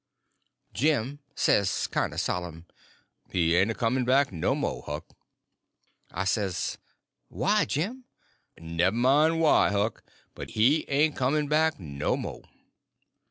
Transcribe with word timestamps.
Jim 0.73 1.19
says, 1.35 1.85
kind 1.85 2.11
of 2.11 2.19
solemn: 2.19 2.65
"He 3.29 3.55
ain't 3.55 3.69
a 3.69 3.75
comin' 3.75 4.03
back 4.03 4.31
no 4.31 4.55
mo', 4.55 4.81
Huck." 4.81 5.05
I 6.09 6.23
says: 6.23 6.79
"Why, 7.27 7.65
Jim?" 7.65 8.05
"Nemmine 8.59 9.37
why, 9.37 9.69
Huck—but 9.69 10.49
he 10.49 10.89
ain't 10.89 11.15
comin' 11.15 11.47
back 11.47 11.79
no 11.79 12.17
mo." 12.17 12.41